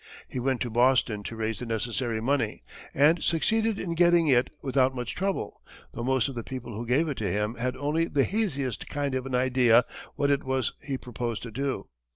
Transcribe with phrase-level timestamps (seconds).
[0.27, 4.95] He went to Boston to raise the necessary money, and succeeded in getting it without
[4.95, 5.61] much trouble,
[5.93, 9.13] though most of the people who gave it to him had only the haziest kind
[9.13, 9.85] of an idea of
[10.15, 11.85] what it was he proposed to do.